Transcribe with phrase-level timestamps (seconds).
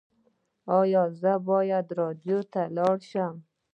[0.79, 3.35] ایا زه باید راډیو ته لاړ شم؟